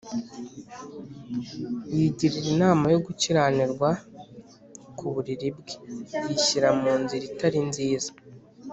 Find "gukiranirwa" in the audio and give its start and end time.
3.05-3.89